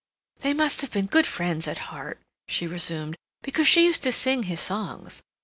"They 0.39 0.55
must 0.55 0.81
have 0.81 0.89
been 0.91 1.05
good 1.05 1.27
friends 1.27 1.67
at 1.67 1.77
heart," 1.93 2.19
she 2.47 2.65
resumed, 2.65 3.15
"because 3.43 3.67
she 3.67 3.85
used 3.85 4.01
to 4.01 4.11
sing 4.11 4.41
his 4.49 4.59
songs. 4.59 5.21